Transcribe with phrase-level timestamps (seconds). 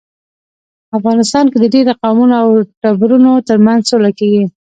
[0.97, 2.49] افغانستان کې د ډیرو قومونو او
[2.81, 4.43] ټبرونو ترمنځ سوله کیږي